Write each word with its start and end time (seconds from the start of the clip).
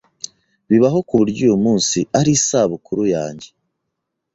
Bibaho 0.69 0.99
kuburyo 1.07 1.41
uyumunsi 1.45 1.99
ari 2.19 2.31
isabukuru 2.37 3.03
yanjye. 3.15 3.49